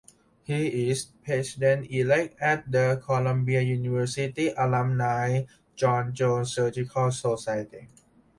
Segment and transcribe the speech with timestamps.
[0.41, 5.43] He is president elect at the Columbia University Alumni
[5.75, 7.87] John Jones Surgical Society.